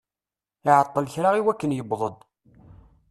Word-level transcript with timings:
Iɛeṭṭel 0.69 1.05
kra 1.13 1.29
i 1.39 1.41
wakken 1.45 1.75
yewweḍ-d. 1.75 2.17